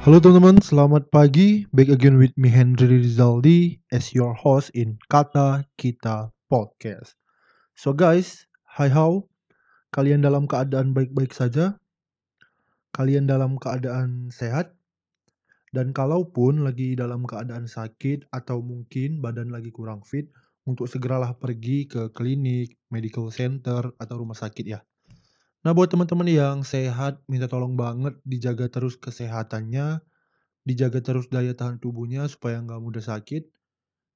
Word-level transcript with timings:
Halo 0.00 0.16
teman-teman, 0.16 0.64
selamat 0.64 1.12
pagi. 1.12 1.68
Back 1.76 1.92
again 1.92 2.16
with 2.16 2.32
me 2.40 2.48
Henry 2.48 3.04
Rizaldi 3.04 3.84
as 3.92 4.16
your 4.16 4.32
host 4.32 4.72
in 4.72 4.96
Kata 5.12 5.68
Kita 5.76 6.32
Podcast. 6.48 7.20
So 7.76 7.92
guys, 7.92 8.48
hi 8.64 8.88
how? 8.88 9.28
Kalian 9.92 10.24
dalam 10.24 10.48
keadaan 10.48 10.96
baik-baik 10.96 11.36
saja? 11.36 11.76
Kalian 12.96 13.28
dalam 13.28 13.60
keadaan 13.60 14.32
sehat? 14.32 14.72
Dan 15.68 15.92
kalaupun 15.92 16.64
lagi 16.64 16.96
dalam 16.96 17.28
keadaan 17.28 17.68
sakit 17.68 18.32
atau 18.32 18.64
mungkin 18.64 19.20
badan 19.20 19.52
lagi 19.52 19.68
kurang 19.68 20.00
fit, 20.00 20.32
untuk 20.64 20.88
segeralah 20.88 21.36
pergi 21.36 21.84
ke 21.84 22.08
klinik, 22.16 22.72
medical 22.88 23.28
center, 23.28 23.92
atau 24.00 24.14
rumah 24.16 24.32
sakit 24.32 24.64
ya. 24.64 24.80
Nah, 25.60 25.76
buat 25.76 25.92
teman-teman 25.92 26.24
yang 26.24 26.58
sehat, 26.64 27.20
minta 27.28 27.44
tolong 27.44 27.76
banget 27.76 28.16
dijaga 28.24 28.72
terus 28.72 28.96
kesehatannya, 28.96 30.00
dijaga 30.64 31.04
terus 31.04 31.28
daya 31.28 31.52
tahan 31.52 31.76
tubuhnya 31.76 32.24
supaya 32.32 32.64
nggak 32.64 32.80
mudah 32.80 33.04
sakit. 33.04 33.44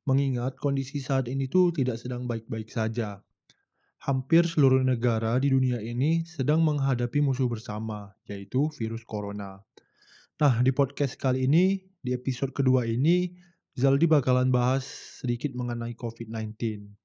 Mengingat 0.08 0.56
kondisi 0.56 1.04
saat 1.04 1.28
ini 1.28 1.44
tuh 1.44 1.68
tidak 1.76 2.00
sedang 2.00 2.24
baik-baik 2.24 2.72
saja. 2.72 3.20
Hampir 4.00 4.48
seluruh 4.48 4.80
negara 4.80 5.36
di 5.36 5.52
dunia 5.52 5.84
ini 5.84 6.24
sedang 6.24 6.64
menghadapi 6.64 7.20
musuh 7.20 7.48
bersama, 7.48 8.16
yaitu 8.24 8.72
virus 8.80 9.04
corona. 9.04 9.60
Nah, 10.40 10.64
di 10.64 10.72
podcast 10.72 11.20
kali 11.20 11.44
ini, 11.44 11.76
di 12.00 12.16
episode 12.16 12.56
kedua 12.56 12.88
ini, 12.88 13.36
Zaldi 13.76 14.08
bakalan 14.08 14.48
bahas 14.48 14.88
sedikit 15.20 15.52
mengenai 15.52 15.92
COVID-19. 15.92 17.03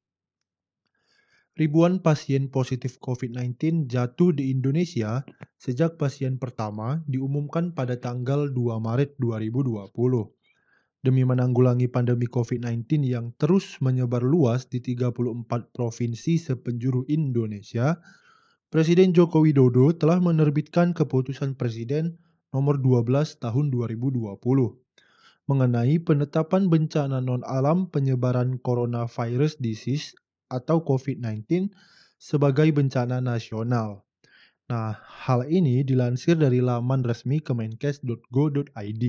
Ribuan 1.60 2.00
pasien 2.00 2.48
positif 2.48 3.04
COVID-19 3.04 3.92
jatuh 3.92 4.32
di 4.32 4.48
Indonesia 4.48 5.28
sejak 5.60 6.00
pasien 6.00 6.40
pertama 6.40 7.04
diumumkan 7.04 7.76
pada 7.76 8.00
tanggal 8.00 8.48
2 8.48 8.80
Maret 8.80 9.20
2020. 9.20 9.92
Demi 11.04 11.28
menanggulangi 11.28 11.92
pandemi 11.92 12.32
COVID-19 12.32 13.04
yang 13.04 13.36
terus 13.36 13.76
menyebar 13.84 14.24
luas 14.24 14.72
di 14.72 14.80
34 14.80 15.76
provinsi 15.76 16.40
sepenjuru 16.40 17.04
Indonesia, 17.12 18.00
Presiden 18.72 19.12
Joko 19.12 19.44
Widodo 19.44 19.92
telah 19.92 20.24
menerbitkan 20.24 20.96
keputusan 20.96 21.60
Presiden 21.60 22.16
nomor 22.56 22.80
12 22.80 23.36
tahun 23.36 23.68
2020 23.68 24.32
mengenai 25.52 26.00
penetapan 26.08 26.72
bencana 26.72 27.20
non-alam 27.20 27.92
penyebaran 27.92 28.64
coronavirus 28.64 29.60
disease 29.60 30.16
atau 30.50 30.82
COVID-19 30.84 31.70
sebagai 32.20 32.68
bencana 32.76 33.24
nasional. 33.24 34.04
Nah, 34.70 34.94
hal 35.02 35.50
ini 35.50 35.82
dilansir 35.82 36.38
dari 36.38 36.62
laman 36.62 37.02
resmi 37.02 37.42
kemenkes.go.id 37.42 39.04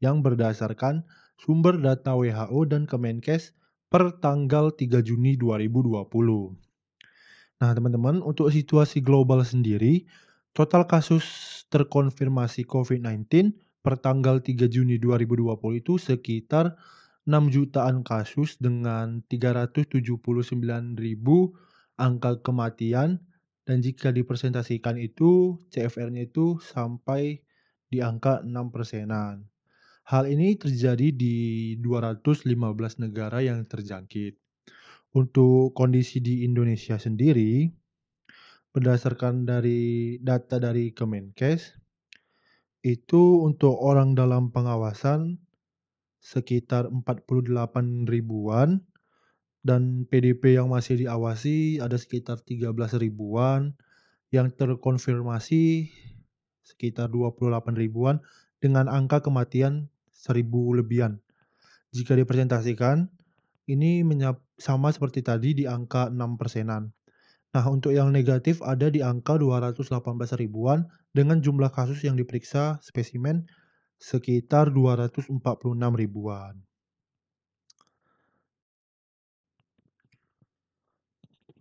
yang 0.00 0.24
berdasarkan 0.24 1.04
sumber 1.36 1.76
data 1.76 2.16
WHO 2.16 2.64
dan 2.68 2.88
Kemenkes 2.88 3.52
per 3.92 4.16
tanggal 4.24 4.72
3 4.72 5.04
Juni 5.04 5.36
2020. 5.36 6.08
Nah, 7.56 7.70
teman-teman, 7.72 8.20
untuk 8.24 8.52
situasi 8.52 9.00
global 9.00 9.40
sendiri, 9.44 10.04
total 10.56 10.84
kasus 10.88 11.24
terkonfirmasi 11.68 12.64
COVID-19 12.68 13.52
per 13.80 14.00
tanggal 14.00 14.40
3 14.40 14.68
Juni 14.68 14.96
2020 14.96 15.80
itu 15.80 15.96
sekitar 16.00 16.76
6 17.26 17.50
jutaan 17.50 18.06
kasus 18.06 18.54
dengan 18.62 19.20
379 19.26 20.14
ribu 20.94 21.58
angka 21.98 22.38
kematian 22.40 23.18
dan 23.66 23.82
jika 23.82 24.14
dipresentasikan 24.14 24.94
itu 24.94 25.58
CFR-nya 25.74 26.30
itu 26.30 26.62
sampai 26.62 27.42
di 27.90 27.98
angka 27.98 28.46
6 28.46 28.70
persenan. 28.70 29.42
Hal 30.06 30.30
ini 30.30 30.54
terjadi 30.54 31.10
di 31.10 31.74
215 31.82 32.46
negara 33.02 33.42
yang 33.42 33.66
terjangkit. 33.66 34.38
Untuk 35.18 35.74
kondisi 35.74 36.22
di 36.22 36.46
Indonesia 36.46 36.94
sendiri, 36.94 37.66
berdasarkan 38.70 39.42
dari 39.42 40.14
data 40.22 40.62
dari 40.62 40.94
Kemenkes, 40.94 41.74
itu 42.86 43.42
untuk 43.42 43.74
orang 43.82 44.14
dalam 44.14 44.54
pengawasan 44.54 45.42
sekitar 46.26 46.90
48 46.90 47.54
ribuan 48.10 48.82
dan 49.62 50.10
PDP 50.10 50.58
yang 50.58 50.74
masih 50.74 50.98
diawasi 50.98 51.78
ada 51.78 51.94
sekitar 51.94 52.42
13 52.42 52.74
ribuan 52.98 53.78
yang 54.34 54.50
terkonfirmasi 54.50 55.86
sekitar 56.66 57.14
28 57.14 57.78
ribuan 57.78 58.18
dengan 58.58 58.90
angka 58.90 59.22
kematian 59.22 59.86
1000 60.18 60.42
lebihan. 60.82 61.22
Jika 61.94 62.18
dipresentasikan, 62.18 63.06
ini 63.70 64.02
sama 64.58 64.90
seperti 64.90 65.22
tadi 65.22 65.54
di 65.54 65.64
angka 65.70 66.10
6 66.10 66.34
persenan. 66.34 66.90
Nah, 67.54 67.64
untuk 67.70 67.94
yang 67.94 68.10
negatif 68.10 68.58
ada 68.66 68.90
di 68.90 68.98
angka 68.98 69.38
218 69.38 69.94
ribuan 70.42 70.90
dengan 71.14 71.38
jumlah 71.38 71.70
kasus 71.70 72.02
yang 72.02 72.18
diperiksa 72.18 72.82
spesimen 72.82 73.46
sekitar 73.96 74.68
246 74.72 75.40
ribuan. 75.96 76.54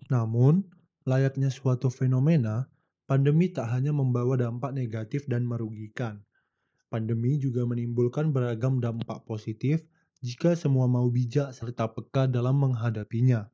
Namun, 0.06 0.62
layaknya 1.08 1.50
suatu 1.50 1.90
fenomena, 1.90 2.70
pandemi 3.10 3.50
tak 3.50 3.74
hanya 3.74 3.90
membawa 3.90 4.38
dampak 4.38 4.76
negatif 4.76 5.26
dan 5.26 5.48
merugikan. 5.48 6.22
Pandemi 6.94 7.42
juga 7.42 7.66
menimbulkan 7.66 8.30
beragam 8.30 8.78
dampak 8.78 9.26
positif 9.26 9.82
jika 10.22 10.54
semua 10.54 10.86
mau 10.86 11.10
bijak 11.10 11.54
serta 11.58 11.90
peka 11.90 12.30
dalam 12.30 12.62
menghadapinya. 12.62 13.50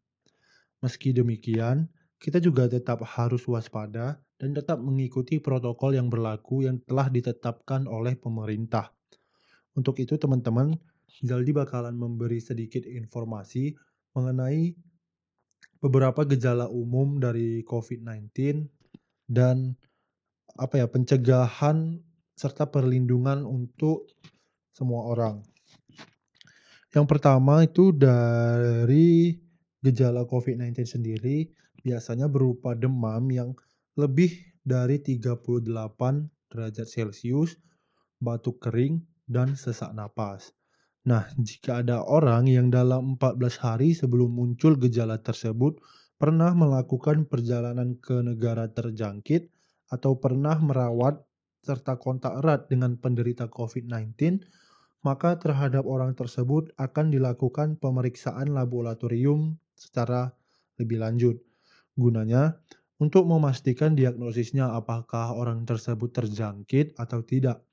Meski 0.83 1.15
demikian, 1.15 1.87
kita 2.21 2.37
juga 2.37 2.69
tetap 2.69 3.01
harus 3.01 3.41
waspada 3.49 4.21
dan 4.37 4.53
tetap 4.53 4.77
mengikuti 4.77 5.41
protokol 5.41 5.97
yang 5.97 6.05
berlaku 6.05 6.69
yang 6.69 6.77
telah 6.85 7.09
ditetapkan 7.09 7.89
oleh 7.89 8.13
pemerintah. 8.13 8.93
Untuk 9.73 9.97
itu 9.97 10.21
teman-teman, 10.21 10.77
Zaldi 11.25 11.49
bakalan 11.49 11.97
memberi 11.97 12.37
sedikit 12.37 12.85
informasi 12.85 13.73
mengenai 14.13 14.77
beberapa 15.81 16.21
gejala 16.29 16.69
umum 16.69 17.17
dari 17.17 17.65
COVID-19 17.65 18.29
dan 19.25 19.73
apa 20.61 20.77
ya 20.77 20.85
pencegahan 20.85 21.97
serta 22.37 22.69
perlindungan 22.69 23.49
untuk 23.49 24.05
semua 24.69 25.09
orang. 25.09 25.41
Yang 26.93 27.05
pertama 27.09 27.65
itu 27.65 27.89
dari 27.89 29.33
gejala 29.81 30.29
COVID-19 30.29 30.85
sendiri 30.85 31.60
biasanya 31.81 32.29
berupa 32.31 32.77
demam 32.77 33.27
yang 33.29 33.51
lebih 33.99 34.31
dari 34.61 35.01
38 35.01 35.65
derajat 36.53 36.87
Celcius, 36.87 37.57
batuk 38.21 38.61
kering, 38.61 39.01
dan 39.25 39.57
sesak 39.57 39.91
napas. 39.95 40.53
Nah, 41.01 41.25
jika 41.39 41.81
ada 41.81 42.05
orang 42.05 42.45
yang 42.45 42.69
dalam 42.69 43.17
14 43.17 43.57
hari 43.57 43.97
sebelum 43.97 44.29
muncul 44.37 44.77
gejala 44.77 45.17
tersebut 45.17 45.81
pernah 46.21 46.53
melakukan 46.53 47.25
perjalanan 47.25 47.97
ke 47.97 48.21
negara 48.21 48.69
terjangkit 48.69 49.49
atau 49.89 50.21
pernah 50.21 50.61
merawat 50.61 51.17
serta 51.65 51.97
kontak 51.97 52.37
erat 52.45 52.69
dengan 52.69 53.01
penderita 53.01 53.49
COVID-19, 53.49 54.45
maka 55.01 55.41
terhadap 55.41 55.89
orang 55.89 56.13
tersebut 56.13 56.69
akan 56.77 57.09
dilakukan 57.09 57.81
pemeriksaan 57.81 58.53
laboratorium 58.53 59.57
secara 59.73 60.29
lebih 60.77 61.01
lanjut. 61.01 61.41
Gunanya 61.95 62.59
untuk 63.01 63.25
memastikan 63.25 63.97
diagnosisnya 63.97 64.77
apakah 64.77 65.33
orang 65.33 65.65
tersebut 65.65 66.13
terjangkit 66.13 66.93
atau 67.01 67.25
tidak. 67.25 67.65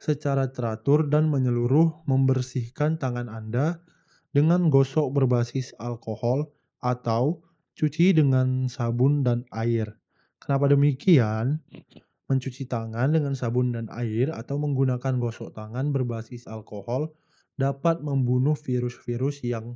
secara 0.00 0.48
teratur 0.48 1.12
dan 1.12 1.28
menyeluruh 1.28 2.08
membersihkan 2.08 2.96
tangan 2.96 3.28
Anda 3.28 3.84
dengan 4.32 4.72
gosok 4.72 5.12
berbasis 5.12 5.76
alkohol 5.76 6.48
atau 6.80 7.44
cuci 7.76 8.16
dengan 8.16 8.72
sabun 8.72 9.20
dan 9.20 9.44
air. 9.52 9.92
Kenapa 10.40 10.72
demikian? 10.72 11.60
Mencuci 12.32 12.64
tangan 12.64 13.12
dengan 13.12 13.36
sabun 13.36 13.76
dan 13.76 13.92
air 13.92 14.32
atau 14.32 14.56
menggunakan 14.56 15.20
gosok 15.20 15.52
tangan 15.52 15.92
berbasis 15.92 16.48
alkohol 16.48 17.12
dapat 17.58 18.00
membunuh 18.00 18.54
virus-virus 18.54 19.42
yang 19.42 19.74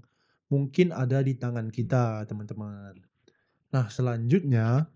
mungkin 0.49 0.95
ada 0.95 1.21
di 1.21 1.35
tangan 1.35 1.69
kita, 1.69 2.23
teman-teman. 2.31 2.95
Nah, 3.75 3.91
selanjutnya, 3.91 4.87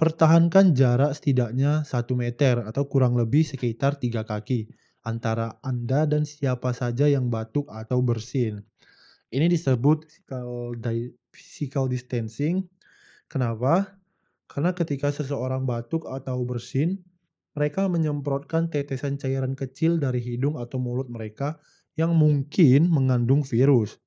pertahankan 0.00 0.72
jarak 0.72 1.12
setidaknya 1.12 1.84
1 1.84 2.16
meter 2.16 2.64
atau 2.64 2.88
kurang 2.88 3.14
lebih 3.20 3.44
sekitar 3.44 4.00
3 4.00 4.24
kaki 4.24 4.72
antara 5.04 5.58
Anda 5.60 6.08
dan 6.08 6.24
siapa 6.24 6.72
saja 6.72 7.10
yang 7.10 7.28
batuk 7.28 7.68
atau 7.68 8.00
bersin. 8.00 8.62
Ini 9.32 9.50
disebut 9.50 10.06
physical, 10.06 10.76
physical 11.32 11.84
distancing. 11.90 12.64
Kenapa? 13.26 13.98
Karena 14.46 14.76
ketika 14.76 15.08
seseorang 15.08 15.64
batuk 15.64 16.04
atau 16.06 16.44
bersin, 16.44 17.00
mereka 17.56 17.88
menyemprotkan 17.88 18.68
tetesan 18.68 19.16
cairan 19.20 19.56
kecil 19.56 19.96
dari 20.00 20.20
hidung 20.20 20.56
atau 20.60 20.80
mulut 20.80 21.08
mereka 21.08 21.60
yang 21.98 22.16
mungkin 22.16 22.88
mengandung 22.88 23.44
virus. 23.44 24.00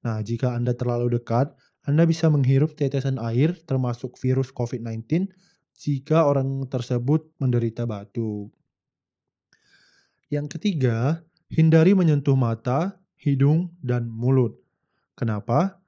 Nah, 0.00 0.20
jika 0.24 0.56
Anda 0.56 0.72
terlalu 0.72 1.20
dekat, 1.20 1.52
Anda 1.84 2.04
bisa 2.04 2.28
menghirup 2.28 2.76
tetesan 2.76 3.16
air 3.20 3.56
termasuk 3.64 4.16
virus 4.20 4.52
COVID-19 4.52 5.28
jika 5.80 6.28
orang 6.28 6.68
tersebut 6.68 7.24
menderita 7.40 7.88
batuk. 7.88 8.52
Yang 10.28 10.60
ketiga, 10.60 11.24
hindari 11.48 11.96
menyentuh 11.96 12.36
mata, 12.36 13.00
hidung, 13.16 13.72
dan 13.80 14.06
mulut. 14.06 14.60
Kenapa? 15.16 15.80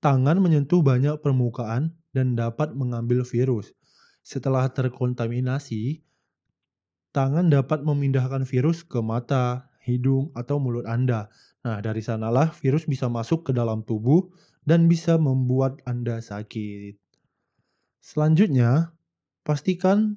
Tangan 0.00 0.40
menyentuh 0.40 0.84
banyak 0.84 1.20
permukaan 1.20 1.94
dan 2.12 2.36
dapat 2.36 2.72
mengambil 2.72 3.24
virus. 3.24 3.72
Setelah 4.24 4.72
terkontaminasi, 4.72 6.00
tangan 7.12 7.52
dapat 7.52 7.84
memindahkan 7.84 8.48
virus 8.48 8.82
ke 8.82 9.00
mata, 9.00 9.68
hidung, 9.84 10.32
atau 10.32 10.56
mulut 10.56 10.88
Anda. 10.88 11.28
Nah, 11.62 11.84
dari 11.84 12.00
sanalah 12.00 12.50
virus 12.56 12.88
bisa 12.88 13.06
masuk 13.12 13.48
ke 13.48 13.52
dalam 13.52 13.84
tubuh 13.84 14.32
dan 14.64 14.88
bisa 14.88 15.20
membuat 15.20 15.84
Anda 15.84 16.24
sakit. 16.24 16.96
Selanjutnya, 18.00 18.92
pastikan 19.44 20.16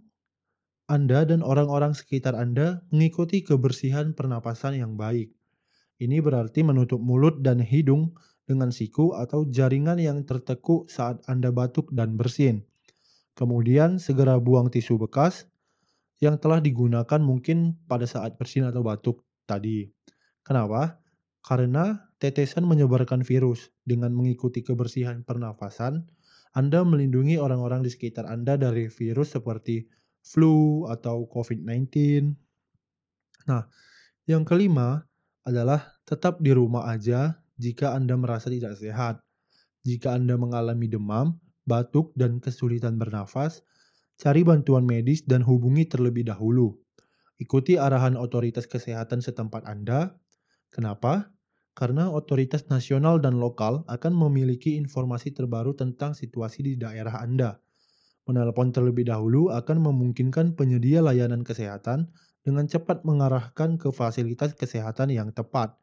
Anda 0.88 1.28
dan 1.28 1.44
orang-orang 1.44 1.92
sekitar 1.92 2.36
Anda 2.36 2.84
mengikuti 2.96 3.44
kebersihan 3.44 4.16
pernapasan 4.16 4.80
yang 4.80 4.96
baik. 4.96 5.32
Ini 6.00 6.24
berarti 6.24 6.64
menutup 6.64 7.04
mulut 7.04 7.44
dan 7.44 7.60
hidung 7.60 8.16
dengan 8.48 8.72
siku 8.72 9.12
atau 9.20 9.44
jaringan 9.52 10.00
yang 10.00 10.24
tertekuk 10.24 10.88
saat 10.88 11.20
Anda 11.28 11.52
batuk 11.52 11.92
dan 11.92 12.16
bersin. 12.16 12.64
Kemudian 13.36 14.00
segera 14.00 14.40
buang 14.40 14.72
tisu 14.72 14.98
bekas 14.98 15.46
yang 16.24 16.42
telah 16.42 16.64
digunakan 16.64 17.22
mungkin 17.22 17.78
pada 17.86 18.08
saat 18.08 18.40
bersin 18.40 18.66
atau 18.66 18.82
batuk 18.82 19.27
tadi. 19.48 19.88
Kenapa? 20.44 21.00
Karena 21.42 21.96
tetesan 22.20 22.68
menyebarkan 22.68 23.24
virus. 23.24 23.72
Dengan 23.88 24.12
mengikuti 24.12 24.62
kebersihan 24.62 25.24
pernafasan, 25.24 26.04
Anda 26.52 26.84
melindungi 26.84 27.40
orang-orang 27.40 27.88
di 27.88 27.90
sekitar 27.90 28.28
Anda 28.28 28.60
dari 28.60 28.92
virus 28.92 29.32
seperti 29.40 29.88
flu 30.28 30.84
atau 30.92 31.24
COVID-19. 31.32 31.88
Nah, 33.48 33.64
yang 34.28 34.44
kelima 34.44 35.08
adalah 35.48 35.96
tetap 36.04 36.44
di 36.44 36.52
rumah 36.52 36.92
aja 36.92 37.40
jika 37.56 37.96
Anda 37.96 38.20
merasa 38.20 38.52
tidak 38.52 38.76
sehat. 38.76 39.24
Jika 39.88 40.20
Anda 40.20 40.36
mengalami 40.36 40.92
demam, 40.92 41.40
batuk, 41.64 42.12
dan 42.20 42.44
kesulitan 42.44 43.00
bernafas, 43.00 43.64
cari 44.20 44.44
bantuan 44.44 44.84
medis 44.84 45.24
dan 45.24 45.40
hubungi 45.48 45.88
terlebih 45.88 46.28
dahulu. 46.28 46.76
Ikuti 47.38 47.78
arahan 47.78 48.18
otoritas 48.18 48.66
kesehatan 48.66 49.22
setempat 49.22 49.70
Anda. 49.70 50.18
Kenapa? 50.74 51.30
Karena 51.78 52.10
otoritas 52.10 52.66
nasional 52.74 53.22
dan 53.22 53.38
lokal 53.38 53.86
akan 53.86 54.14
memiliki 54.18 54.74
informasi 54.74 55.38
terbaru 55.38 55.78
tentang 55.78 56.18
situasi 56.18 56.66
di 56.66 56.74
daerah 56.82 57.22
Anda. 57.22 57.62
Menelpon 58.26 58.74
terlebih 58.74 59.06
dahulu 59.06 59.54
akan 59.54 59.86
memungkinkan 59.86 60.58
penyedia 60.58 61.06
layanan 61.06 61.46
kesehatan 61.46 62.10
dengan 62.42 62.66
cepat 62.66 63.06
mengarahkan 63.06 63.78
ke 63.78 63.94
fasilitas 63.94 64.58
kesehatan 64.58 65.14
yang 65.14 65.30
tepat. 65.30 65.78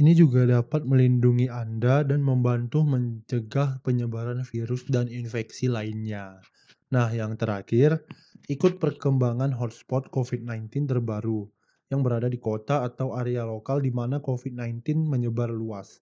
Ini 0.00 0.16
juga 0.16 0.48
dapat 0.48 0.88
melindungi 0.88 1.52
Anda 1.52 2.00
dan 2.08 2.24
membantu 2.24 2.88
mencegah 2.88 3.84
penyebaran 3.84 4.48
virus 4.48 4.88
dan 4.88 5.12
infeksi 5.12 5.68
lainnya. 5.68 6.40
Nah, 6.88 7.12
yang 7.12 7.36
terakhir, 7.36 8.00
ikut 8.48 8.80
perkembangan 8.80 9.52
hotspot 9.52 10.08
COVID-19 10.08 10.88
terbaru 10.88 11.50
yang 11.90 12.06
berada 12.06 12.30
di 12.30 12.38
kota 12.38 12.86
atau 12.86 13.18
area 13.18 13.42
lokal 13.42 13.82
di 13.82 13.90
mana 13.90 14.22
COVID-19 14.22 15.10
menyebar 15.10 15.50
luas. 15.50 15.98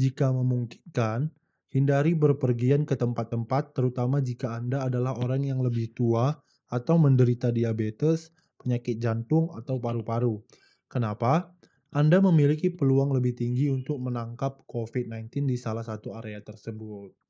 Jika 0.00 0.32
memungkinkan, 0.32 1.28
hindari 1.68 2.16
berpergian 2.16 2.88
ke 2.88 2.96
tempat-tempat 2.96 3.76
terutama 3.76 4.24
jika 4.24 4.56
Anda 4.56 4.88
adalah 4.88 5.14
orang 5.20 5.44
yang 5.44 5.60
lebih 5.60 5.92
tua 5.92 6.32
atau 6.72 6.96
menderita 6.96 7.52
diabetes, 7.52 8.32
penyakit 8.56 8.96
jantung, 8.96 9.52
atau 9.52 9.76
paru-paru. 9.76 10.40
Kenapa? 10.88 11.52
Anda 11.88 12.20
memiliki 12.20 12.72
peluang 12.72 13.16
lebih 13.16 13.36
tinggi 13.36 13.72
untuk 13.72 14.00
menangkap 14.00 14.64
COVID-19 14.68 15.48
di 15.48 15.56
salah 15.56 15.84
satu 15.84 16.16
area 16.16 16.40
tersebut. 16.40 17.27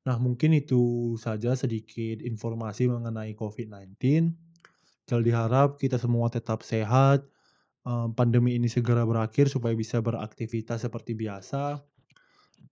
Nah, 0.00 0.16
mungkin 0.16 0.56
itu 0.56 1.14
saja 1.20 1.52
sedikit 1.52 2.24
informasi 2.24 2.88
mengenai 2.88 3.36
COVID-19. 3.36 4.00
Jadi 5.04 5.22
diharap 5.26 5.76
kita 5.76 5.98
semua 5.98 6.30
tetap 6.30 6.62
sehat, 6.64 7.26
pandemi 8.14 8.54
ini 8.54 8.70
segera 8.70 9.02
berakhir 9.04 9.50
supaya 9.50 9.74
bisa 9.74 9.98
beraktivitas 9.98 10.86
seperti 10.86 11.18
biasa. 11.18 11.82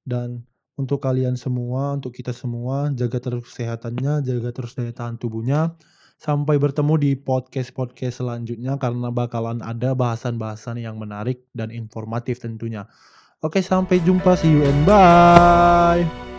Dan 0.07 0.47
untuk 0.79 1.03
kalian 1.03 1.35
semua, 1.35 1.99
untuk 1.99 2.15
kita 2.15 2.31
semua, 2.31 2.95
jaga 2.95 3.19
terus 3.19 3.45
kesehatannya, 3.51 4.23
jaga 4.23 4.51
terus 4.55 4.79
daya 4.79 4.95
tahan 4.95 5.19
tubuhnya. 5.19 5.75
Sampai 6.19 6.59
bertemu 6.59 6.95
di 6.99 7.11
podcast-podcast 7.15 8.23
selanjutnya 8.23 8.79
karena 8.79 9.11
bakalan 9.11 9.63
ada 9.63 9.95
bahasan-bahasan 9.95 10.79
yang 10.79 10.99
menarik 10.99 11.47
dan 11.55 11.71
informatif 11.75 12.39
tentunya. 12.43 12.87
Oke, 13.43 13.63
sampai 13.63 14.03
jumpa. 14.03 14.35
See 14.35 14.51
you 14.51 14.63
and 14.63 14.83
bye. 14.87 16.38